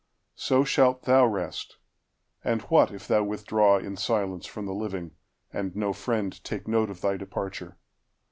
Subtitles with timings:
[0.33, 1.77] So shalt thou rest;
[2.43, 5.11] and what if thou withdrawIn silence from the living,
[5.53, 7.77] and no friendTake note of thy departure?